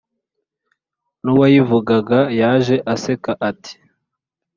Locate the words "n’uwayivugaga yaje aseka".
1.23-3.31